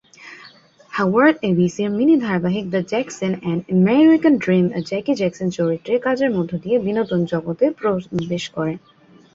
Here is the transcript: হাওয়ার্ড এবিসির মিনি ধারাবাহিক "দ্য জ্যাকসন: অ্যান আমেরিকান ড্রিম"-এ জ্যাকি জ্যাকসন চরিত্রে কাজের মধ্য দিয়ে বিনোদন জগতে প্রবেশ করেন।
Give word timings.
হাওয়ার্ড 0.93 1.35
এবিসির 1.43 1.89
মিনি 1.89 2.15
ধারাবাহিক 2.17 2.65
"দ্য 2.69 2.81
জ্যাকসন: 2.87 3.31
অ্যান 3.41 3.59
আমেরিকান 3.75 4.33
ড্রিম"-এ 4.37 4.79
জ্যাকি 4.89 5.13
জ্যাকসন 5.15 5.47
চরিত্রে 5.49 5.93
কাজের 5.99 6.29
মধ্য 6.31 6.51
দিয়ে 6.57 6.77
বিনোদন 6.79 7.21
জগতে 7.25 7.65
প্রবেশ 7.79 8.43
করেন। 8.49 8.77